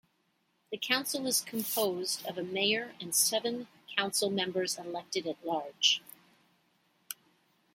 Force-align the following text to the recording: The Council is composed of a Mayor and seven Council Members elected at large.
The 0.71 0.79
Council 0.79 1.27
is 1.27 1.41
composed 1.41 2.25
of 2.25 2.35
a 2.35 2.41
Mayor 2.43 2.95
and 2.99 3.13
seven 3.13 3.67
Council 3.95 4.31
Members 4.31 4.79
elected 4.79 5.27
at 5.27 5.45
large. 5.45 6.01